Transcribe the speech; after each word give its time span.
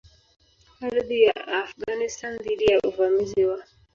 Ardhi 0.81 1.21
ya 1.23 1.35
Afghanistan 1.63 2.37
dhidi 2.37 2.65
ya 2.71 2.79
uvamizi 2.83 3.45
wa 3.45 3.63